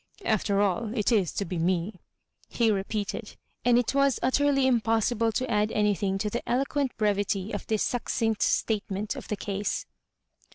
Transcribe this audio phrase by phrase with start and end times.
[0.17, 1.99] * After all it is to be me,"
[2.49, 7.51] he repeated; and it was utterly impossible to add anything to the elo quent brevity
[7.51, 9.85] of this succinct statement of the case.